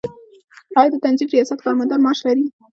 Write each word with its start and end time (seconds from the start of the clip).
آیا 0.79 0.89
د 0.91 0.95
تنظیف 1.05 1.29
ریاست 1.31 1.59
کارمندان 1.65 1.99
معاش 2.03 2.19
لري؟ 2.27 2.45